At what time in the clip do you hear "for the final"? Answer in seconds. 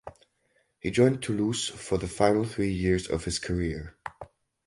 1.67-2.43